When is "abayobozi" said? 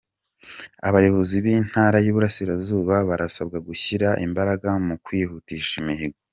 0.87-1.35